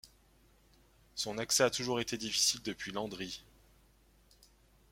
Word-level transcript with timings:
Son 1.13 1.37
accès 1.37 1.61
a 1.61 1.69
toujours 1.69 1.99
été 1.99 2.17
difficile 2.17 2.63
depuis 2.63 2.91
Landry. 2.91 3.43